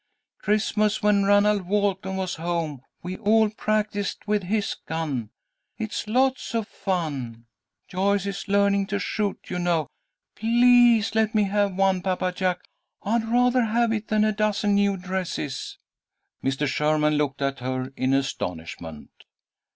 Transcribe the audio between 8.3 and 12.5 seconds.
learning to shoot, you know. Please let me have one, Papa